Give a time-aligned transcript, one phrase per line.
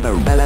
[0.00, 0.41] no, no, no.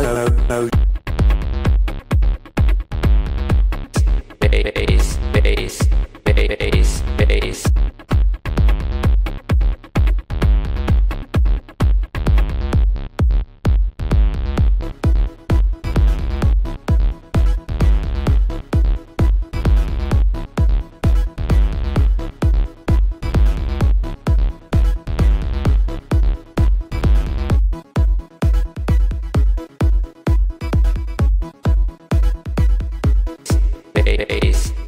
[34.06, 34.85] bass.